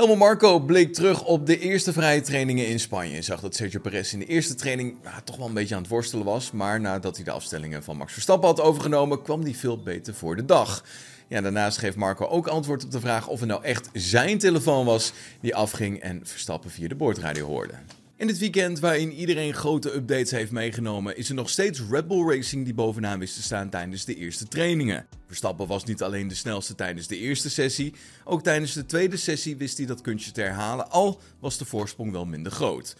Helmut 0.00 0.18
Marco 0.18 0.58
bleek 0.58 0.94
terug 0.94 1.24
op 1.24 1.46
de 1.46 1.58
eerste 1.58 1.92
vrije 1.92 2.20
trainingen 2.20 2.66
in 2.66 2.80
Spanje. 2.80 3.16
En 3.16 3.24
zag 3.24 3.40
dat 3.40 3.54
Sergio 3.54 3.80
Perez 3.80 4.12
in 4.12 4.18
de 4.18 4.26
eerste 4.26 4.54
training 4.54 4.96
toch 5.24 5.36
wel 5.36 5.46
een 5.46 5.54
beetje 5.54 5.74
aan 5.74 5.80
het 5.80 5.90
worstelen 5.90 6.24
was. 6.24 6.50
Maar 6.50 6.80
nadat 6.80 7.16
hij 7.16 7.24
de 7.24 7.30
afstellingen 7.30 7.82
van 7.82 7.96
Max 7.96 8.12
Verstappen 8.12 8.48
had 8.48 8.60
overgenomen, 8.60 9.22
kwam 9.22 9.42
hij 9.42 9.54
veel 9.54 9.82
beter 9.82 10.14
voor 10.14 10.36
de 10.36 10.44
dag. 10.44 10.84
Ja, 11.28 11.40
daarnaast 11.40 11.78
geeft 11.78 11.96
Marco 11.96 12.26
ook 12.26 12.46
antwoord 12.46 12.84
op 12.84 12.90
de 12.90 13.00
vraag 13.00 13.28
of 13.28 13.40
het 13.40 13.48
nou 13.48 13.64
echt 13.64 13.90
zijn 13.92 14.38
telefoon 14.38 14.84
was 14.84 15.12
die 15.40 15.54
afging 15.54 16.00
en 16.00 16.20
Verstappen 16.22 16.70
via 16.70 16.88
de 16.88 16.94
boordradio 16.94 17.46
hoorde. 17.46 17.74
In 18.20 18.28
het 18.28 18.38
weekend 18.38 18.80
waarin 18.80 19.12
iedereen 19.12 19.54
grote 19.54 19.94
updates 19.94 20.30
heeft 20.30 20.50
meegenomen, 20.50 21.16
is 21.16 21.28
er 21.28 21.34
nog 21.34 21.48
steeds 21.48 21.82
Red 21.90 22.08
Bull 22.08 22.28
Racing 22.28 22.64
die 22.64 22.74
bovenaan 22.74 23.18
wist 23.18 23.34
te 23.34 23.42
staan 23.42 23.70
tijdens 23.70 24.04
de 24.04 24.14
eerste 24.14 24.48
trainingen. 24.48 25.06
Verstappen 25.26 25.66
was 25.66 25.84
niet 25.84 26.02
alleen 26.02 26.28
de 26.28 26.34
snelste 26.34 26.74
tijdens 26.74 27.06
de 27.06 27.16
eerste 27.16 27.50
sessie, 27.50 27.94
ook 28.24 28.42
tijdens 28.42 28.72
de 28.72 28.86
tweede 28.86 29.16
sessie 29.16 29.56
wist 29.56 29.76
hij 29.76 29.86
dat 29.86 30.00
kunstje 30.00 30.32
te 30.32 30.40
herhalen, 30.40 30.90
al 30.90 31.20
was 31.38 31.58
de 31.58 31.64
voorsprong 31.64 32.12
wel 32.12 32.24
minder 32.24 32.52
groot. 32.52 32.96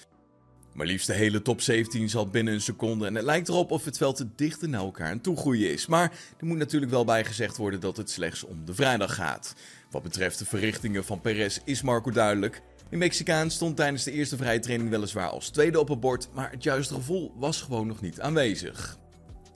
Maar 0.74 0.86
liefst 0.86 1.06
de 1.06 1.14
hele 1.14 1.42
top 1.42 1.60
17 1.60 2.08
zat 2.08 2.32
binnen 2.32 2.54
een 2.54 2.60
seconde 2.60 3.06
en 3.06 3.14
het 3.14 3.24
lijkt 3.24 3.48
erop 3.48 3.70
of 3.70 3.84
het 3.84 3.96
veld 3.96 4.16
te 4.16 4.26
dichter 4.36 4.68
naar 4.68 4.80
elkaar 4.80 5.10
aan 5.10 5.20
toe 5.20 5.36
groeien 5.36 5.72
is. 5.72 5.86
Maar 5.86 6.12
er 6.38 6.46
moet 6.46 6.58
natuurlijk 6.58 6.92
wel 6.92 7.04
bij 7.04 7.24
gezegd 7.24 7.56
worden 7.56 7.80
dat 7.80 7.96
het 7.96 8.10
slechts 8.10 8.44
om 8.44 8.64
de 8.64 8.74
vrijdag 8.74 9.14
gaat. 9.14 9.54
Wat 9.90 10.02
betreft 10.02 10.38
de 10.38 10.44
verrichtingen 10.44 11.04
van 11.04 11.20
Perez 11.20 11.58
is 11.64 11.82
Marco 11.82 12.10
duidelijk. 12.10 12.62
De 12.90 12.96
Mexicaan 12.96 13.50
stond 13.50 13.76
tijdens 13.76 14.04
de 14.04 14.12
eerste 14.12 14.36
vrije 14.36 14.58
training 14.58 14.90
weliswaar 14.90 15.28
als 15.28 15.48
tweede 15.48 15.80
op 15.80 15.88
het 15.88 16.00
bord, 16.00 16.28
maar 16.34 16.50
het 16.50 16.62
juiste 16.62 16.94
gevoel 16.94 17.32
was 17.36 17.62
gewoon 17.62 17.86
nog 17.86 18.00
niet 18.00 18.20
aanwezig. 18.20 18.98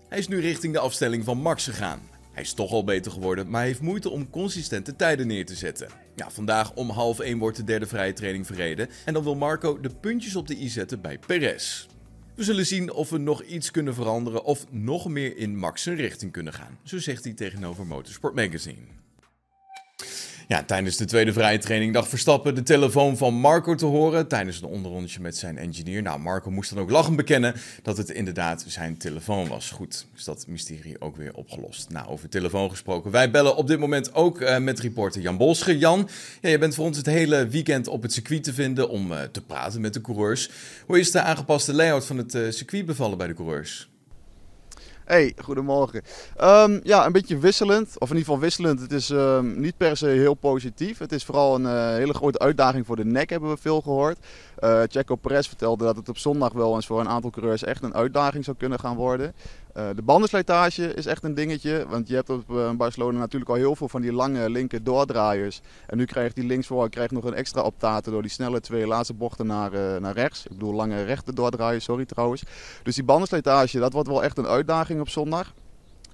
Hij 0.09 0.19
is 0.19 0.29
nu 0.29 0.41
richting 0.41 0.73
de 0.73 0.79
afstelling 0.79 1.25
van 1.25 1.39
Max 1.39 1.65
gegaan. 1.65 2.01
Hij 2.33 2.43
is 2.43 2.53
toch 2.53 2.73
al 2.73 2.85
beter 2.85 3.13
geworden, 3.13 3.51
maar 3.51 3.65
heeft 3.65 3.81
moeite 3.81 4.11
om 4.11 4.31
consistente 4.31 4.97
tijden 4.97 5.27
neer 5.27 5.47
te 5.47 5.55
zetten. 5.55 5.89
Vandaag 6.17 6.75
om 6.75 6.91
half 6.91 7.19
1 7.19 7.39
wordt 7.39 7.57
de 7.57 7.65
derde 7.65 7.87
vrije 7.87 8.13
training 8.13 8.47
verreden 8.47 8.89
en 9.05 9.15
dan 9.15 9.23
wil 9.23 9.35
Marco 9.35 9.81
de 9.81 9.91
puntjes 10.01 10.37
op 10.37 10.47
de 10.47 10.61
i 10.61 10.69
zetten 10.69 11.01
bij 11.01 11.19
Perez. 11.19 11.87
We 12.35 12.45
zullen 12.45 12.67
zien 12.67 12.93
of 12.93 13.11
we 13.11 13.19
nog 13.19 13.43
iets 13.43 13.71
kunnen 13.71 13.95
veranderen 13.95 14.45
of 14.45 14.67
nog 14.71 15.09
meer 15.09 15.37
in 15.37 15.57
Max 15.57 15.87
richting 15.87 16.33
kunnen 16.33 16.53
gaan, 16.53 16.79
zo 16.83 16.99
zegt 16.99 17.25
hij 17.25 17.33
tegenover 17.33 17.87
Motorsport 17.87 18.35
Magazine. 18.35 19.04
Ja, 20.49 20.63
tijdens 20.63 20.97
de 20.97 21.05
tweede 21.05 21.33
vrije 21.33 21.59
training 21.59 21.93
dacht 21.93 22.09
Verstappen 22.09 22.55
de 22.55 22.63
telefoon 22.63 23.17
van 23.17 23.35
Marco 23.35 23.75
te 23.75 23.85
horen 23.85 24.29
tijdens 24.29 24.61
een 24.61 24.69
onderrondje 24.69 25.21
met 25.21 25.37
zijn 25.37 25.59
engineer. 25.59 26.03
Nou, 26.03 26.21
Marco 26.21 26.51
moest 26.51 26.75
dan 26.75 26.83
ook 26.83 26.91
lachend 26.91 27.17
bekennen 27.17 27.55
dat 27.83 27.97
het 27.97 28.11
inderdaad 28.11 28.65
zijn 28.67 28.97
telefoon 28.97 29.49
was. 29.49 29.71
Goed, 29.71 30.07
is 30.17 30.25
dat 30.25 30.47
mysterie 30.49 31.01
ook 31.01 31.17
weer 31.17 31.35
opgelost. 31.35 31.91
Nou, 31.91 32.09
over 32.09 32.29
telefoon 32.29 32.71
gesproken. 32.71 33.11
Wij 33.11 33.31
bellen 33.31 33.57
op 33.57 33.67
dit 33.67 33.79
moment 33.79 34.15
ook 34.15 34.41
uh, 34.41 34.59
met 34.59 34.81
reporter 34.81 35.21
Jan 35.21 35.37
Bolsche. 35.37 35.79
Jan, 35.79 36.09
ja, 36.41 36.49
je 36.49 36.59
bent 36.59 36.75
voor 36.75 36.85
ons 36.85 36.97
het 36.97 37.07
hele 37.07 37.49
weekend 37.49 37.89
op 37.89 38.03
het 38.03 38.13
circuit 38.13 38.45
te 38.45 38.53
vinden 38.53 38.89
om 38.89 39.13
uh, 39.13 39.23
te 39.23 39.41
praten 39.41 39.81
met 39.81 39.95
de 39.95 40.01
coureurs. 40.01 40.51
Hoe 40.87 40.99
is 40.99 41.11
de 41.11 41.21
aangepaste 41.21 41.75
layout 41.75 42.07
van 42.07 42.19
het 42.19 42.35
uh, 42.35 42.51
circuit 42.51 42.87
bevallen 42.87 43.19
bij 43.19 43.27
de 43.27 43.35
coureurs? 43.35 43.89
Hey, 45.05 45.35
goedemorgen. 45.43 46.03
Um, 46.41 46.81
ja, 46.83 47.07
een 47.07 47.13
beetje 47.13 47.39
wisselend. 47.39 47.89
Of 47.99 48.11
in 48.11 48.17
ieder 48.17 48.19
geval 48.19 48.39
wisselend. 48.39 48.81
Het 48.81 48.93
is 48.93 49.09
um, 49.09 49.61
niet 49.61 49.77
per 49.77 49.97
se 49.97 50.07
heel 50.07 50.35
positief. 50.35 50.99
Het 50.99 51.13
is 51.13 51.25
vooral 51.25 51.55
een 51.55 51.63
uh, 51.63 51.89
hele 51.89 52.15
grote 52.15 52.39
uitdaging 52.39 52.87
voor 52.87 52.97
de 52.97 53.05
nek, 53.05 53.31
hebben 53.31 53.51
we 53.51 53.57
veel 53.57 53.81
gehoord. 53.81 54.19
Uh, 54.59 54.81
Checo 54.89 55.19
vertelde 55.23 55.85
dat 55.85 55.97
het 55.97 56.09
op 56.09 56.19
zondag 56.19 56.53
wel 56.53 56.75
eens 56.75 56.87
voor 56.87 57.01
een 57.01 57.09
aantal 57.09 57.31
coureurs 57.31 57.65
echt 57.65 57.83
een 57.83 57.95
uitdaging 57.95 58.45
zou 58.45 58.57
kunnen 58.57 58.79
gaan 58.79 58.97
worden. 58.97 59.35
Uh, 59.77 59.89
de 59.95 60.03
bandenslijtage 60.03 60.95
is 60.95 61.07
echt 61.07 61.25
een 61.25 61.35
dingetje. 61.35 61.87
Want 61.89 62.09
je 62.09 62.15
hebt 62.15 62.31
op 62.31 62.51
uh, 62.51 62.71
Barcelona 62.71 63.19
natuurlijk 63.19 63.51
al 63.51 63.57
heel 63.57 63.77
veel 63.77 63.89
van 63.89 64.01
die 64.01 64.13
lange 64.13 64.51
linker 64.51 64.85
doordraaiers. 64.85 65.61
En 65.87 65.97
nu 65.97 66.05
krijgt 66.05 66.35
die 66.35 66.45
linksvoor 66.45 66.89
krijgt 66.89 67.13
nog 67.13 67.25
een 67.25 67.35
extra 67.35 67.61
optaten 67.63 68.13
door 68.13 68.23
die 68.23 68.31
snelle 68.31 68.61
twee 68.61 68.87
laatste 68.87 69.15
bochten 69.15 69.47
naar, 69.47 69.73
uh, 69.73 69.97
naar 69.97 70.15
rechts. 70.15 70.45
Ik 70.45 70.51
bedoel 70.51 70.75
lange 70.75 71.03
rechte 71.03 71.33
doordraaiers, 71.33 71.85
sorry 71.85 72.05
trouwens. 72.05 72.43
Dus 72.83 72.95
die 72.95 73.05
bandenslijtage, 73.05 73.79
dat 73.79 73.93
wordt 73.93 74.09
wel 74.09 74.23
echt 74.23 74.39
een 74.39 74.47
uitdaging 74.47 75.01
op 75.01 75.09
zondag. 75.09 75.55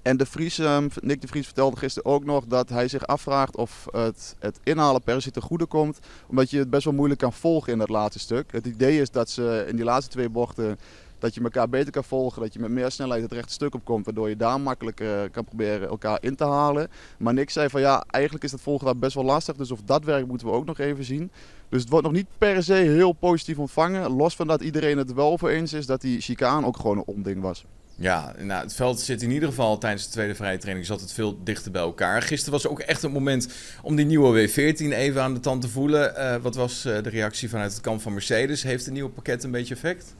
En 0.01 0.17
de 0.17 0.25
Vries, 0.25 0.57
um, 0.57 0.89
Nick 1.01 1.21
de 1.21 1.27
Vries 1.27 1.45
vertelde 1.45 1.77
gisteren 1.77 2.11
ook 2.11 2.25
nog 2.25 2.45
dat 2.45 2.69
hij 2.69 2.87
zich 2.87 3.07
afvraagt 3.07 3.55
of 3.55 3.87
het, 3.91 4.35
het 4.39 4.59
inhalen 4.63 5.01
per 5.01 5.21
se 5.21 5.31
te 5.31 5.41
goede 5.41 5.65
komt. 5.65 5.99
Omdat 6.27 6.49
je 6.49 6.57
het 6.57 6.69
best 6.69 6.83
wel 6.83 6.93
moeilijk 6.93 7.19
kan 7.19 7.33
volgen 7.33 7.73
in 7.73 7.79
dat 7.79 7.89
laatste 7.89 8.19
stuk. 8.19 8.51
Het 8.51 8.65
idee 8.65 9.01
is 9.01 9.11
dat 9.11 9.29
ze 9.29 9.65
in 9.67 9.75
die 9.75 9.85
laatste 9.85 10.11
twee 10.11 10.29
bochten 10.29 10.79
dat 11.21 11.33
je 11.33 11.41
elkaar 11.41 11.69
beter 11.69 11.91
kan 11.91 12.03
volgen, 12.03 12.41
dat 12.41 12.53
je 12.53 12.59
met 12.59 12.69
meer 12.69 12.91
snelheid 12.91 13.21
het 13.21 13.31
rechte 13.31 13.53
stuk 13.53 13.73
op 13.73 13.85
komt, 13.85 14.05
waardoor 14.05 14.29
je 14.29 14.35
daar 14.35 14.61
makkelijker 14.61 15.29
kan 15.29 15.43
proberen 15.43 15.89
elkaar 15.89 16.17
in 16.21 16.35
te 16.35 16.43
halen. 16.43 16.87
Maar 17.17 17.33
Nick 17.33 17.49
zei 17.49 17.69
van 17.69 17.81
ja, 17.81 18.03
eigenlijk 18.09 18.43
is 18.43 18.51
dat 18.51 18.61
volgen 18.61 18.85
daar 18.85 18.97
best 18.97 19.15
wel 19.15 19.23
lastig, 19.23 19.55
dus 19.55 19.71
of 19.71 19.81
dat 19.85 20.03
werkt 20.03 20.27
moeten 20.27 20.47
we 20.47 20.53
ook 20.53 20.65
nog 20.65 20.79
even 20.79 21.03
zien. 21.03 21.31
Dus 21.69 21.81
het 21.81 21.89
wordt 21.89 22.05
nog 22.05 22.15
niet 22.15 22.27
per 22.37 22.63
se 22.63 22.73
heel 22.73 23.11
positief 23.11 23.59
ontvangen, 23.59 24.11
los 24.11 24.35
van 24.35 24.47
dat 24.47 24.61
iedereen 24.61 24.97
het 24.97 25.13
wel 25.13 25.31
over 25.31 25.49
eens 25.49 25.73
is 25.73 25.85
dat 25.85 26.01
die 26.01 26.21
chicane 26.21 26.65
ook 26.65 26.77
gewoon 26.77 26.97
een 26.97 27.03
onding 27.05 27.41
was. 27.41 27.65
Ja, 28.01 28.33
nou, 28.39 28.63
het 28.63 28.73
veld 28.73 28.99
zit 28.99 29.21
in 29.21 29.31
ieder 29.31 29.49
geval 29.49 29.77
tijdens 29.77 30.05
de 30.05 30.11
tweede 30.11 30.35
vrije 30.35 30.57
training 30.57 30.85
zat 30.85 31.01
het 31.01 31.13
veel 31.13 31.43
dichter 31.43 31.71
bij 31.71 31.81
elkaar. 31.81 32.21
Gisteren 32.21 32.53
was 32.53 32.67
ook 32.67 32.79
echt 32.79 33.01
het 33.01 33.11
moment 33.11 33.47
om 33.81 33.95
die 33.95 34.05
nieuwe 34.05 34.49
W14 34.49 34.75
even 34.77 35.21
aan 35.21 35.33
de 35.33 35.39
tand 35.39 35.61
te 35.61 35.69
voelen. 35.69 36.13
Uh, 36.17 36.35
wat 36.35 36.55
was 36.55 36.85
uh, 36.85 37.03
de 37.03 37.09
reactie 37.09 37.49
vanuit 37.49 37.71
het 37.71 37.81
kamp 37.81 38.01
van 38.01 38.13
Mercedes? 38.13 38.63
Heeft 38.63 38.85
het 38.85 38.93
nieuwe 38.93 39.09
pakket 39.09 39.43
een 39.43 39.51
beetje 39.51 39.73
effect? 39.73 40.15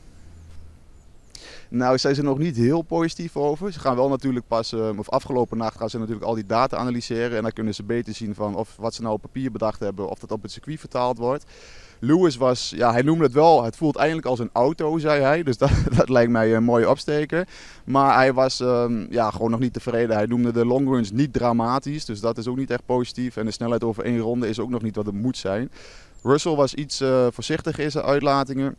Nou, 1.73 1.97
zijn 1.97 2.15
ze 2.15 2.21
nog 2.23 2.37
niet 2.37 2.55
heel 2.55 2.81
positief 2.81 3.37
over. 3.37 3.73
Ze 3.73 3.79
gaan 3.79 3.95
wel 3.95 4.09
natuurlijk 4.09 4.47
pas, 4.47 4.73
uh, 4.73 4.89
of 4.97 5.09
afgelopen 5.09 5.57
nacht 5.57 5.77
gaan 5.77 5.89
ze 5.89 5.97
natuurlijk 5.97 6.25
al 6.25 6.33
die 6.33 6.45
data 6.45 6.77
analyseren. 6.77 7.37
En 7.37 7.43
dan 7.43 7.51
kunnen 7.51 7.75
ze 7.75 7.83
beter 7.83 8.13
zien 8.13 8.35
van 8.35 8.55
of 8.55 8.75
wat 8.79 8.93
ze 8.93 9.01
nou 9.01 9.13
op 9.13 9.21
papier 9.21 9.51
bedacht 9.51 9.79
hebben, 9.79 10.09
of 10.09 10.19
dat 10.19 10.31
op 10.31 10.41
het 10.41 10.51
circuit 10.51 10.79
vertaald 10.79 11.17
wordt. 11.17 11.45
Lewis 11.99 12.35
was, 12.35 12.73
ja, 12.75 12.91
hij 12.91 13.01
noemde 13.01 13.23
het 13.23 13.33
wel, 13.33 13.63
het 13.63 13.75
voelt 13.75 13.95
eindelijk 13.95 14.27
als 14.27 14.39
een 14.39 14.49
auto, 14.53 14.97
zei 14.97 15.21
hij. 15.21 15.43
Dus 15.43 15.57
dat, 15.57 15.71
dat 15.97 16.09
lijkt 16.09 16.31
mij 16.31 16.55
een 16.55 16.63
mooie 16.63 16.89
opsteken. 16.89 17.45
Maar 17.85 18.15
hij 18.15 18.33
was 18.33 18.59
um, 18.59 19.07
ja, 19.09 19.31
gewoon 19.31 19.51
nog 19.51 19.59
niet 19.59 19.73
tevreden. 19.73 20.15
Hij 20.15 20.25
noemde 20.25 20.51
de 20.51 20.65
longruns 20.65 21.11
niet 21.11 21.33
dramatisch, 21.33 22.05
dus 22.05 22.19
dat 22.19 22.38
is 22.38 22.47
ook 22.47 22.57
niet 22.57 22.71
echt 22.71 22.85
positief. 22.85 23.38
En 23.38 23.45
de 23.45 23.51
snelheid 23.51 23.83
over 23.83 24.03
één 24.03 24.19
ronde 24.19 24.49
is 24.49 24.59
ook 24.59 24.69
nog 24.69 24.81
niet 24.81 24.95
wat 24.95 25.05
het 25.05 25.15
moet 25.15 25.38
zijn. 25.38 25.71
Russell 26.23 26.55
was 26.55 26.73
iets 26.73 27.01
uh, 27.01 27.27
voorzichtiger 27.31 27.83
in 27.83 27.91
zijn 27.91 28.05
uitlatingen. 28.05 28.75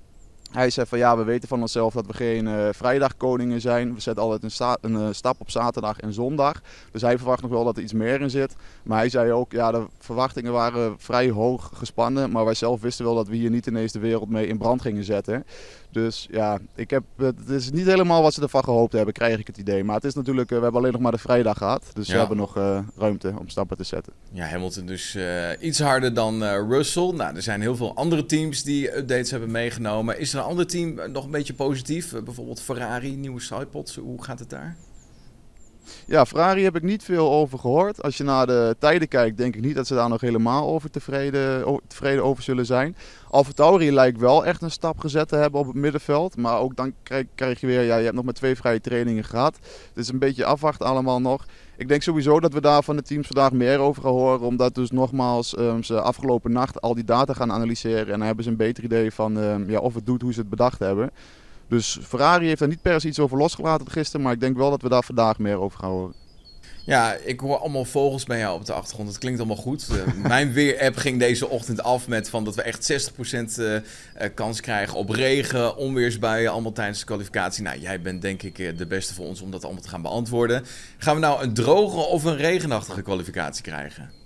Hij 0.53 0.71
zei 0.71 0.87
van 0.87 0.99
ja, 0.99 1.17
we 1.17 1.25
weten 1.25 1.49
van 1.49 1.61
onszelf 1.61 1.95
dat 1.95 2.07
we 2.07 2.13
geen 2.13 2.47
uh, 2.47 2.69
vrijdagkoningen 2.71 3.61
zijn. 3.61 3.95
We 3.95 4.01
zetten 4.01 4.23
altijd 4.23 4.43
een, 4.43 4.51
sta 4.51 4.77
een 4.81 4.93
uh, 4.93 5.09
stap 5.11 5.41
op 5.41 5.51
zaterdag 5.51 6.01
en 6.01 6.13
zondag. 6.13 6.63
Dus 6.91 7.03
hij 7.03 7.19
verwacht 7.19 7.43
nog 7.43 7.51
wel 7.51 7.65
dat 7.65 7.77
er 7.77 7.83
iets 7.83 7.93
meer 7.93 8.21
in 8.21 8.31
zit. 8.31 8.55
Maar 8.83 8.99
hij 8.99 9.09
zei 9.09 9.33
ook, 9.33 9.53
ja, 9.53 9.71
de 9.71 9.87
verwachtingen 9.99 10.53
waren 10.53 10.95
vrij 10.99 11.31
hoog 11.31 11.71
gespannen. 11.75 12.31
Maar 12.31 12.45
wij 12.45 12.55
zelf 12.55 12.81
wisten 12.81 13.05
wel 13.05 13.15
dat 13.15 13.29
we 13.29 13.37
hier 13.37 13.51
niet 13.51 13.67
ineens 13.67 13.93
de 13.93 13.99
wereld 13.99 14.29
mee 14.29 14.47
in 14.47 14.59
brand 14.59 14.83
gingen 14.83 15.05
zetten. 15.05 15.45
Dus 15.91 16.29
ja, 16.31 16.59
ik 16.75 16.91
heb, 16.91 17.03
het 17.17 17.49
is 17.49 17.71
niet 17.71 17.87
helemaal 17.87 18.23
wat 18.23 18.35
ze 18.35 18.43
ervan 18.43 18.65
gehoopt 18.65 18.93
hebben, 18.93 19.15
krijg 19.15 19.39
ik 19.39 19.47
het 19.47 19.59
idee. 19.59 19.85
Maar 19.85 19.95
het 19.95 20.05
is 20.05 20.15
natuurlijk, 20.15 20.51
uh, 20.51 20.57
we 20.57 20.63
hebben 20.63 20.81
alleen 20.81 20.93
nog 20.93 21.03
maar 21.03 21.13
de 21.13 21.19
vrijdag 21.19 21.59
gehad. 21.59 21.91
Dus 21.93 22.07
ja. 22.07 22.13
we 22.13 22.19
hebben 22.19 22.37
nog 22.37 22.55
ruimte 22.97 23.35
om 23.39 23.49
stappen 23.49 23.77
te 23.77 23.85
zetten. 23.85 24.13
Ja, 24.31 24.47
Hamilton 24.47 24.87
dus 24.87 25.19
iets 25.61 25.81
harder 25.81 26.15
dan 26.15 26.45
Russell. 26.45 27.11
Nou, 27.13 27.37
er 27.37 27.43
zijn 27.43 27.61
heel 27.61 27.77
veel 27.77 27.95
andere 27.95 28.27
teams 28.27 28.63
die 28.63 28.97
updates 28.97 29.31
hebben 29.31 29.51
meegenomen. 29.51 30.19
Is 30.19 30.35
er 30.35 30.42
een 30.43 30.49
ander 30.49 30.67
team 30.67 31.11
nog 31.13 31.25
een 31.25 31.31
beetje 31.31 31.55
positief? 31.55 32.13
bijvoorbeeld 32.25 32.61
Ferrari, 32.61 33.17
nieuwe 33.17 33.41
sidepods. 33.41 33.97
Hoe 33.97 34.25
gaat 34.25 34.39
het 34.39 34.51
daar? 34.51 34.77
Ja, 36.07 36.27
Ferrari 36.27 36.63
heb 36.63 36.77
ik 36.77 36.83
niet 36.83 37.03
veel 37.03 37.31
over 37.31 37.59
gehoord. 37.59 38.03
Als 38.03 38.17
je 38.17 38.25
naar 38.25 38.47
de 38.47 38.77
tijden 38.79 39.09
kijkt, 39.09 39.37
denk 39.37 39.55
ik 39.55 39.63
niet 39.63 39.75
dat 39.75 39.87
ze 39.87 39.95
daar 39.95 40.09
nog 40.09 40.21
helemaal 40.21 40.69
over 40.69 40.91
tevreden, 40.91 41.81
tevreden 41.87 42.25
over 42.25 42.43
zullen 42.43 42.67
zijn. 42.67 42.97
AlphaTauri 43.31 43.93
lijkt 43.93 44.19
wel 44.19 44.47
echt 44.47 44.63
een 44.63 44.71
stap 44.71 44.99
gezet 44.99 45.29
te 45.29 45.37
hebben 45.37 45.61
op 45.61 45.67
het 45.67 45.77
middenveld. 45.77 46.37
Maar 46.37 46.59
ook 46.59 46.77
dan 46.77 46.95
krijg, 47.03 47.27
krijg 47.35 47.61
je 47.61 47.67
weer, 47.67 47.83
ja, 47.83 47.97
je 47.97 48.03
hebt 48.03 48.15
nog 48.15 48.25
maar 48.25 48.35
twee 48.35 48.57
vrije 48.57 48.81
trainingen 48.81 49.25
gehad. 49.25 49.59
Het 49.89 49.97
is 49.97 50.09
een 50.09 50.19
beetje 50.19 50.45
afwachten 50.45 50.87
allemaal 50.87 51.21
nog. 51.21 51.47
Ik 51.77 51.89
denk 51.89 52.03
sowieso 52.03 52.41
dat 52.41 52.53
we 52.53 52.61
daar 52.61 52.83
van 52.83 52.97
de 52.97 53.03
teams 53.03 53.27
vandaag 53.27 53.53
meer 53.53 53.79
over 53.79 54.03
gaan 54.03 54.13
horen. 54.13 54.41
Omdat 54.41 54.75
dus 54.75 54.91
nogmaals 54.91 55.59
um, 55.59 55.83
ze 55.83 56.01
afgelopen 56.01 56.53
nacht 56.53 56.81
al 56.81 56.95
die 56.95 57.05
data 57.05 57.33
gaan 57.33 57.53
analyseren. 57.53 58.13
En 58.13 58.19
dan 58.19 58.27
hebben 58.27 58.45
ze 58.45 58.51
een 58.51 58.57
beter 58.57 58.85
idee 58.85 59.13
van 59.13 59.37
um, 59.37 59.71
ja, 59.71 59.79
of 59.79 59.95
het 59.95 60.07
doet 60.07 60.23
hoe 60.23 60.33
ze 60.33 60.41
het 60.41 60.49
bedacht 60.49 60.79
hebben. 60.79 61.11
Dus 61.69 61.99
Ferrari 62.03 62.47
heeft 62.47 62.59
daar 62.59 62.69
niet 62.69 62.83
per 62.83 63.01
se 63.01 63.09
iets 63.09 63.19
over 63.19 63.39
losgelaten 63.39 63.91
gisteren. 63.91 64.23
Maar 64.23 64.33
ik 64.33 64.41
denk 64.41 64.57
wel 64.57 64.71
dat 64.71 64.83
we 64.83 64.89
daar 64.89 65.05
vandaag 65.05 65.39
meer 65.39 65.61
over 65.61 65.79
gaan 65.79 65.91
horen. 65.91 66.15
Ja, 66.85 67.13
ik 67.13 67.41
hoor 67.41 67.59
allemaal 67.59 67.85
vogels 67.85 68.25
bij 68.25 68.39
jou 68.39 68.59
op 68.59 68.67
de 68.67 68.73
achtergrond. 68.73 69.09
Het 69.09 69.19
klinkt 69.19 69.39
allemaal 69.39 69.57
goed. 69.57 69.87
Uh, 69.93 70.15
mijn 70.15 70.53
weer-app 70.53 70.97
ging 70.97 71.19
deze 71.19 71.49
ochtend 71.49 71.83
af 71.83 72.09
met 72.09 72.31
van 72.31 72.45
dat 72.45 72.55
we 72.55 72.63
echt 72.63 73.11
60% 73.11 73.59
uh, 73.59 73.79
kans 74.35 74.61
krijgen 74.61 74.99
op 74.99 75.09
regen, 75.09 75.77
onweersbuien, 75.77 76.53
allemaal 76.53 76.73
tijdens 76.73 76.99
de 76.99 77.05
kwalificatie. 77.05 77.63
Nou, 77.63 77.79
jij 77.79 78.01
bent 78.01 78.23
denk 78.23 78.43
ik 78.43 78.79
de 78.79 78.87
beste 78.87 79.15
voor 79.15 79.27
ons 79.27 79.41
om 79.41 79.51
dat 79.51 79.65
allemaal 79.65 79.83
te 79.83 79.89
gaan 79.89 80.03
beantwoorden. 80.03 80.65
Gaan 80.99 81.15
we 81.15 81.21
nou 81.21 81.43
een 81.43 81.55
droge 81.55 82.01
of 82.01 82.25
een 82.25 82.37
regenachtige 82.37 83.03
kwalificatie 83.03 83.63
krijgen? 83.63 84.22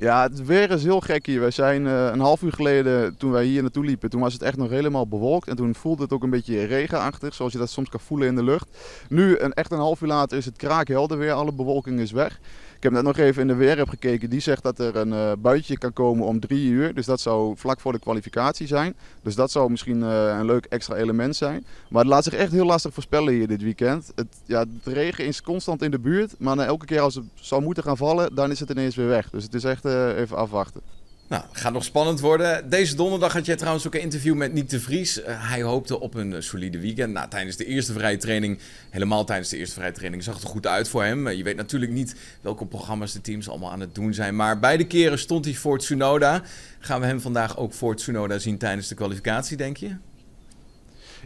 Ja, 0.00 0.22
het 0.22 0.46
weer 0.46 0.70
is 0.70 0.82
heel 0.82 1.00
gek 1.00 1.26
hier. 1.26 1.40
Wij 1.40 1.50
zijn 1.50 1.84
uh, 1.84 2.06
een 2.06 2.20
half 2.20 2.42
uur 2.42 2.52
geleden, 2.52 3.16
toen 3.16 3.30
wij 3.30 3.44
hier 3.44 3.62
naartoe 3.62 3.84
liepen, 3.84 4.10
toen 4.10 4.20
was 4.20 4.32
het 4.32 4.42
echt 4.42 4.56
nog 4.56 4.70
helemaal 4.70 5.06
bewolkt. 5.06 5.48
En 5.48 5.56
toen 5.56 5.74
voelde 5.74 6.02
het 6.02 6.12
ook 6.12 6.22
een 6.22 6.30
beetje 6.30 6.64
regenachtig, 6.64 7.34
zoals 7.34 7.52
je 7.52 7.58
dat 7.58 7.70
soms 7.70 7.88
kan 7.88 8.00
voelen 8.00 8.28
in 8.28 8.34
de 8.34 8.42
lucht. 8.42 8.68
Nu, 9.08 9.38
een, 9.38 9.52
echt 9.52 9.72
een 9.72 9.78
half 9.78 10.00
uur 10.00 10.08
later, 10.08 10.38
is 10.38 10.44
het 10.44 10.56
kraakhelder 10.56 11.18
weer. 11.18 11.32
Alle 11.32 11.52
bewolking 11.52 12.00
is 12.00 12.12
weg. 12.12 12.40
Ik 12.76 12.86
heb 12.86 12.94
net 12.94 13.04
nog 13.04 13.16
even 13.16 13.42
in 13.42 13.48
de 13.48 13.54
weer 13.54 13.86
gekeken. 13.88 14.30
Die 14.30 14.40
zegt 14.40 14.62
dat 14.62 14.78
er 14.78 14.96
een 14.96 15.12
uh, 15.12 15.32
buitje 15.38 15.78
kan 15.78 15.92
komen 15.92 16.26
om 16.26 16.40
drie 16.40 16.70
uur. 16.70 16.94
Dus 16.94 17.06
dat 17.06 17.20
zou 17.20 17.56
vlak 17.56 17.80
voor 17.80 17.92
de 17.92 17.98
kwalificatie 17.98 18.66
zijn. 18.66 18.94
Dus 19.22 19.34
dat 19.34 19.50
zou 19.50 19.70
misschien 19.70 20.00
uh, 20.00 20.36
een 20.38 20.44
leuk 20.44 20.64
extra 20.64 20.94
element 20.94 21.36
zijn. 21.36 21.64
Maar 21.88 22.02
het 22.02 22.10
laat 22.10 22.24
zich 22.24 22.34
echt 22.34 22.52
heel 22.52 22.64
lastig 22.64 22.92
voorspellen 22.92 23.32
hier 23.32 23.46
dit 23.46 23.62
weekend. 23.62 24.12
Het, 24.14 24.26
ja, 24.44 24.64
de 24.82 24.92
regen 24.92 25.24
is 25.24 25.42
constant 25.42 25.82
in 25.82 25.90
de 25.90 25.98
buurt. 25.98 26.34
Maar 26.38 26.58
elke 26.58 26.86
keer 26.86 27.00
als 27.00 27.14
het 27.14 27.24
zou 27.34 27.62
moeten 27.62 27.82
gaan 27.82 27.96
vallen, 27.96 28.34
dan 28.34 28.50
is 28.50 28.60
het 28.60 28.70
ineens 28.70 28.96
weer 28.96 29.08
weg. 29.08 29.30
Dus 29.30 29.44
het 29.44 29.54
is 29.54 29.64
echt 29.64 29.84
even 30.16 30.36
afwachten. 30.36 30.80
Nou, 31.30 31.42
gaat 31.52 31.72
nog 31.72 31.84
spannend 31.84 32.20
worden. 32.20 32.70
Deze 32.70 32.96
donderdag 32.96 33.32
had 33.32 33.46
jij 33.46 33.56
trouwens 33.56 33.86
ook 33.86 33.94
een 33.94 34.00
interview 34.00 34.34
met 34.34 34.52
Nick 34.52 34.68
de 34.68 34.80
Vries. 34.80 35.18
Uh, 35.18 35.24
hij 35.28 35.62
hoopte 35.62 36.00
op 36.00 36.14
een 36.14 36.42
solide 36.42 36.78
weekend. 36.78 37.12
Nou, 37.12 37.28
tijdens 37.28 37.56
de 37.56 37.64
eerste 37.64 37.92
vrije 37.92 38.16
training, 38.16 38.58
helemaal 38.90 39.24
tijdens 39.24 39.48
de 39.48 39.56
eerste 39.56 39.74
vrije 39.74 39.92
training, 39.92 40.22
zag 40.22 40.34
het 40.34 40.42
er 40.42 40.48
goed 40.48 40.66
uit 40.66 40.88
voor 40.88 41.04
hem. 41.04 41.28
Je 41.28 41.42
weet 41.42 41.56
natuurlijk 41.56 41.92
niet 41.92 42.14
welke 42.40 42.66
programma's 42.66 43.12
de 43.12 43.20
teams 43.20 43.48
allemaal 43.48 43.70
aan 43.70 43.80
het 43.80 43.94
doen 43.94 44.14
zijn. 44.14 44.36
Maar 44.36 44.58
beide 44.58 44.86
keren 44.86 45.18
stond 45.18 45.44
hij 45.44 45.54
voor 45.54 45.78
Tsunoda. 45.78 46.42
Gaan 46.78 47.00
we 47.00 47.06
hem 47.06 47.20
vandaag 47.20 47.56
ook 47.58 47.72
voor 47.72 47.96
Tsunoda 47.96 48.38
zien 48.38 48.58
tijdens 48.58 48.88
de 48.88 48.94
kwalificatie, 48.94 49.56
denk 49.56 49.76
je? 49.76 49.96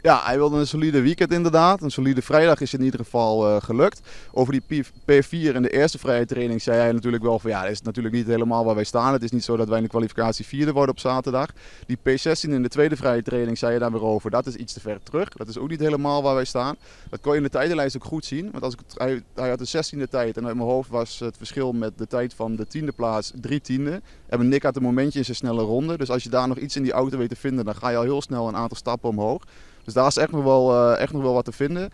Ja, 0.02 0.20
hij 0.24 0.36
wilde 0.36 0.58
een 0.58 0.66
solide 0.66 1.00
weekend 1.00 1.32
inderdaad. 1.32 1.82
Een 1.82 1.90
solide 1.90 2.22
vrijdag 2.22 2.60
is 2.60 2.74
in 2.74 2.82
ieder 2.82 3.00
geval 3.00 3.48
uh, 3.48 3.62
gelukt. 3.62 4.00
Over 4.32 4.52
die 4.66 4.84
P4 4.84 5.54
in 5.54 5.62
de 5.62 5.70
eerste 5.70 5.98
vrije 5.98 6.26
training 6.26 6.62
zei 6.62 6.78
hij 6.78 6.92
natuurlijk 6.92 7.22
wel 7.22 7.38
van 7.38 7.50
ja, 7.50 7.62
dat 7.62 7.70
is 7.70 7.82
natuurlijk 7.82 8.14
niet 8.14 8.26
helemaal 8.26 8.64
waar 8.64 8.74
wij 8.74 8.84
staan. 8.84 9.12
Het 9.12 9.22
is 9.22 9.30
niet 9.30 9.44
zo 9.44 9.56
dat 9.56 9.68
wij 9.68 9.76
in 9.76 9.82
de 9.82 9.88
kwalificatie 9.88 10.46
vierde 10.46 10.72
worden 10.72 10.94
op 10.94 11.00
zaterdag. 11.00 11.48
Die 11.86 11.98
P16 11.98 12.50
in 12.50 12.62
de 12.62 12.68
tweede 12.68 12.96
vrije 12.96 13.22
training 13.22 13.58
zei 13.58 13.72
je 13.72 13.78
daar 13.78 13.92
weer 13.92 14.04
over. 14.04 14.30
Dat 14.30 14.46
is 14.46 14.54
iets 14.54 14.72
te 14.72 14.80
ver 14.80 15.02
terug. 15.02 15.28
Dat 15.28 15.48
is 15.48 15.58
ook 15.58 15.68
niet 15.68 15.80
helemaal 15.80 16.22
waar 16.22 16.34
wij 16.34 16.44
staan. 16.44 16.76
Dat 17.10 17.20
kon 17.20 17.32
je 17.32 17.38
in 17.38 17.44
de 17.44 17.50
tijdenlijst 17.50 17.96
ook 17.96 18.04
goed 18.04 18.24
zien. 18.24 18.50
Want 18.50 18.64
als 18.64 18.74
ik, 18.74 18.80
hij, 18.94 19.22
hij 19.34 19.48
had 19.48 19.58
de 19.58 19.84
16e 19.84 20.08
tijd 20.10 20.36
en 20.36 20.46
uit 20.46 20.56
mijn 20.56 20.68
hoofd 20.68 20.90
was 20.90 21.18
het 21.18 21.36
verschil 21.36 21.72
met 21.72 21.98
de 21.98 22.06
tijd 22.06 22.34
van 22.34 22.56
de 22.56 22.66
tiende 22.66 22.92
plaats 22.92 23.32
drie 23.40 23.60
tiende. 23.60 24.02
En 24.26 24.48
Nick 24.48 24.62
had 24.62 24.76
een 24.76 24.82
momentje 24.82 25.18
in 25.18 25.24
zijn 25.24 25.36
snelle 25.36 25.62
ronde. 25.62 25.98
Dus 25.98 26.10
als 26.10 26.22
je 26.22 26.28
daar 26.28 26.48
nog 26.48 26.58
iets 26.58 26.76
in 26.76 26.82
die 26.82 26.92
auto 26.92 27.18
weet 27.18 27.28
te 27.28 27.36
vinden, 27.36 27.64
dan 27.64 27.74
ga 27.74 27.88
je 27.88 27.96
al 27.96 28.02
heel 28.02 28.22
snel 28.22 28.48
een 28.48 28.56
aantal 28.56 28.76
stappen 28.76 29.08
omhoog. 29.08 29.42
Dus 29.84 29.94
daar 29.94 30.06
is 30.06 30.16
echt 30.16 30.30
nog 30.30 30.44
wel, 30.44 30.72
uh, 30.72 31.00
echt 31.00 31.12
nog 31.12 31.22
wel 31.22 31.32
wat 31.32 31.44
te 31.44 31.52
vinden. 31.52 31.90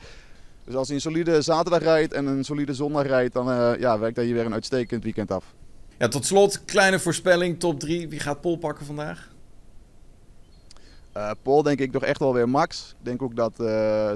Dus 0.65 0.75
als 0.75 0.89
je 0.89 0.95
een 0.95 1.01
solide 1.01 1.43
zaterdag 1.43 1.83
rijdt 1.83 2.13
en 2.13 2.27
een 2.27 2.45
solide 2.45 2.75
zondag 2.75 3.07
rijdt, 3.07 3.33
dan 3.33 3.49
uh, 3.49 3.73
ja, 3.79 3.99
werkt 3.99 4.17
dat 4.17 4.27
je 4.27 4.35
weer 4.35 4.47
een 4.47 4.53
uitstekend 4.53 5.05
weekend 5.05 5.31
af. 5.31 5.45
Ja, 5.99 6.09
tot 6.09 6.27
slot, 6.27 6.65
kleine 6.65 6.99
voorspelling, 6.99 7.61
top 7.61 7.81
3. 7.81 8.09
Wie 8.09 8.21
gaat 8.21 8.41
Pol 8.41 8.57
pakken 8.57 8.87
vandaag? 8.87 9.29
Uh, 11.17 11.31
Pol 11.43 11.63
denk 11.63 11.79
ik 11.79 11.93
toch 11.93 12.03
echt 12.03 12.19
wel 12.19 12.35
weer 12.35 12.49
Max. 12.49 12.95
Ik 12.99 13.05
denk 13.05 13.23
ook 13.23 13.37
dat 13.37 13.53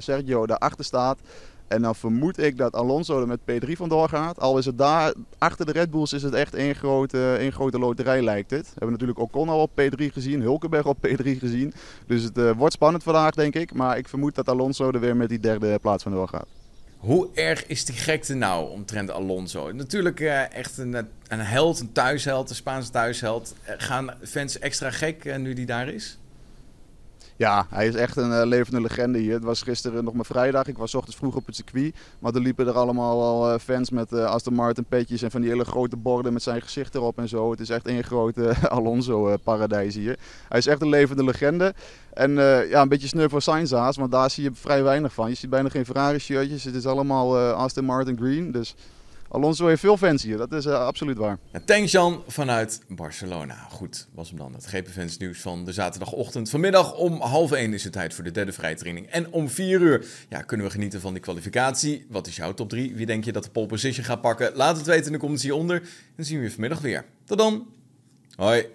Sergio 0.03 0.47
daarachter 0.47 0.85
staat. 0.85 1.19
En 1.69 1.83
dan 1.83 1.95
vermoed 1.95 2.39
ik 2.39 2.57
dat 2.57 2.75
Alonso 2.75 3.21
er 3.21 3.27
met 3.27 3.41
P3 3.41 3.71
vandoor 3.73 4.09
gaat. 4.09 4.41
Al 4.41 4.59
is 4.59 4.65
het 4.65 4.79
daar, 4.79 5.15
achter 5.39 5.67
de 5.67 5.73
Red 5.73 5.91
Bulls 5.91 6.13
is 6.13 6.23
het 6.23 6.35
echt 6.35 6.55
één 6.55 6.75
grote, 6.75 7.37
één 7.39 7.53
grote 7.53 7.79
loterij 7.79 8.23
lijkt 8.23 8.51
het. 8.51 8.63
We 8.63 8.71
hebben 8.71 8.91
natuurlijk 8.91 9.19
Ocon 9.19 9.49
al 9.49 9.61
op 9.61 9.71
P3 9.81 10.05
gezien, 10.13 10.41
Hulkenberg 10.41 10.87
op 10.87 10.97
P3 11.07 11.39
gezien. 11.39 11.73
Dus 12.07 12.23
het 12.23 12.39
uh, 12.39 12.51
wordt 12.51 12.75
spannend 12.75 13.03
vandaag 13.03 13.35
denk 13.35 13.55
ik. 13.55 13.75
Maar 13.75 13.99
ik 13.99 14.09
vermoed 14.09 14.35
dat 14.35 14.49
Alonso 14.49 14.91
er 14.91 15.01
weer 15.01 15.17
met 15.17 15.29
die 15.29 15.41
derde 15.41 15.79
plaats 15.79 16.03
vandoor 16.03 16.29
gaat. 16.29 16.47
Hoe 16.99 17.29
erg 17.35 17.67
is 17.67 17.85
die 17.85 17.95
gekte 17.95 18.35
nou 18.35 18.71
omtrent 18.71 19.11
Alonso? 19.11 19.73
Natuurlijk 19.73 20.21
uh, 20.21 20.55
echt 20.55 20.79
een, 20.79 20.95
een 21.29 21.41
held, 21.41 21.81
een 21.81 21.93
thuisheld, 21.93 22.51
een 22.51 22.57
Spaanse 22.57 22.91
thuisheld. 22.91 23.55
Gaan 23.65 24.11
fans 24.23 24.59
extra 24.59 24.91
gek 24.91 25.39
nu 25.39 25.55
die 25.55 25.67
daar 25.67 25.89
is? 25.89 26.19
Ja, 27.37 27.67
hij 27.71 27.87
is 27.87 27.95
echt 27.95 28.17
een 28.17 28.31
uh, 28.31 28.43
levende 28.45 28.81
legende 28.81 29.19
hier. 29.19 29.33
Het 29.33 29.45
was 29.45 29.63
gisteren 29.63 30.05
nog 30.05 30.15
maar 30.15 30.25
vrijdag. 30.25 30.67
Ik 30.67 30.79
was 30.79 30.95
ochtends 30.95 31.17
vroeg 31.17 31.37
op 31.37 31.47
het 31.47 31.57
circuit. 31.57 31.95
Maar 32.19 32.35
er 32.35 32.41
liepen 32.41 32.67
er 32.67 32.73
allemaal 32.73 33.23
al 33.23 33.53
uh, 33.53 33.59
fans 33.59 33.91
met 33.91 34.13
uh, 34.13 34.25
Aston 34.25 34.55
Martin 34.55 34.85
petjes 34.85 35.23
en 35.23 35.31
van 35.31 35.41
die 35.41 35.51
hele 35.51 35.65
grote 35.65 35.97
borden 35.97 36.33
met 36.33 36.43
zijn 36.43 36.63
gezicht 36.63 36.95
erop 36.95 37.19
en 37.19 37.29
zo. 37.29 37.51
Het 37.51 37.61
is 37.61 37.71
echt 37.71 37.89
een 37.89 38.05
grote 38.05 38.55
Alonso-paradijs 38.69 39.95
hier. 39.95 40.19
Hij 40.49 40.59
is 40.59 40.67
echt 40.67 40.81
een 40.81 40.89
levende 40.89 41.25
legende. 41.25 41.75
En 42.13 42.33
ja, 42.69 42.83
een 42.83 42.89
beetje 42.89 43.09
sneu 43.09 43.29
voor 43.29 43.43
Sainz 43.43 43.71
want 43.71 44.11
daar 44.11 44.31
zie 44.31 44.45
je 44.45 44.51
vrij 44.53 44.83
weinig 44.83 45.13
van. 45.13 45.29
Je 45.29 45.35
ziet 45.35 45.51
bijna 45.51 45.69
geen 45.69 45.85
Ferrari-shirtjes. 45.85 46.65
Het 46.65 46.75
is 46.75 46.87
allemaal 46.87 47.39
Aston 47.39 47.85
Martin 47.85 48.17
Green. 48.17 48.53
Dus 48.53 48.75
Alonso 49.35 49.67
heeft 49.67 49.81
veel 49.81 49.97
fans 49.97 50.23
hier, 50.23 50.37
dat 50.37 50.53
is 50.53 50.67
uh, 50.67 50.73
absoluut 50.73 51.17
waar. 51.17 51.39
Ja, 51.67 51.79
Jan 51.79 52.23
vanuit 52.27 52.81
Barcelona. 52.89 53.67
Goed, 53.71 54.07
was 54.15 54.29
hem 54.29 54.39
dan 54.39 54.53
het 54.55 54.67
GP 54.67 54.89
nieuws 55.19 55.41
van 55.41 55.65
de 55.65 55.73
zaterdagochtend. 55.73 56.51
Vanmiddag 56.51 56.95
om 56.95 57.21
half 57.21 57.53
één 57.53 57.73
is 57.73 57.85
het 57.85 57.93
tijd 57.93 58.15
voor 58.15 58.25
de 58.25 58.31
derde 58.31 58.53
vrijtraining. 58.53 59.07
En 59.07 59.33
om 59.33 59.49
vier 59.49 59.81
uur 59.81 60.07
ja, 60.29 60.43
kunnen 60.43 60.67
we 60.67 60.73
genieten 60.73 61.01
van 61.01 61.13
die 61.13 61.23
kwalificatie. 61.23 62.07
Wat 62.09 62.27
is 62.27 62.37
jouw 62.37 62.55
top 62.55 62.69
3? 62.69 62.95
Wie 62.95 63.07
denk 63.07 63.25
je 63.25 63.33
dat 63.33 63.45
de 63.45 63.51
pole 63.51 63.67
position 63.67 64.05
gaat 64.05 64.21
pakken? 64.21 64.53
Laat 64.55 64.77
het 64.77 64.87
weten 64.87 65.07
in 65.07 65.13
de 65.13 65.19
comments 65.19 65.43
hieronder. 65.43 65.83
Dan 66.17 66.25
zien 66.25 66.39
we 66.39 66.45
je 66.45 66.51
vanmiddag 66.51 66.81
weer. 66.81 67.05
Tot 67.25 67.39
dan. 67.39 67.67
Hoi. 68.37 68.63